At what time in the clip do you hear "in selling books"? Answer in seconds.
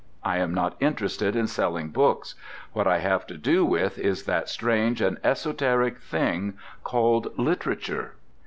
1.35-2.33